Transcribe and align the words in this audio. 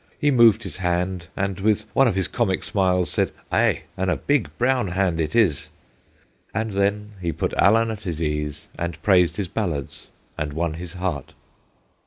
He 0.17 0.31
moved 0.31 0.63
his 0.63 0.77
hand 0.77 1.27
and, 1.37 1.59
with 1.59 1.85
one 1.93 2.07
of 2.07 2.15
his 2.15 2.27
comic 2.27 2.63
smiles, 2.63 3.07
said:" 3.11 3.31
Ay 3.63 3.83
and 3.95 4.09
a 4.09 4.15
big 4.15 4.49
brown 4.57 4.87
hand 4.87 5.21
it 5.21 5.35
is."; 5.35 5.69
And 6.55 6.71
then 6.71 7.11
he 7.21 7.31
put 7.31 7.53
Allan 7.53 7.91
at 7.91 8.01
his 8.01 8.19
ease 8.19 8.67
and 8.79 8.99
praised 9.03 9.37
his 9.37 9.47
ballads 9.47 10.07
and 10.39 10.53
won 10.53 10.73
his 10.73 10.93
heart. 10.93 11.35